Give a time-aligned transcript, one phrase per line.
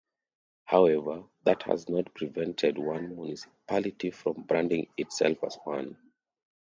[0.65, 5.95] However, that has not prevented one municipality from branding itself as one.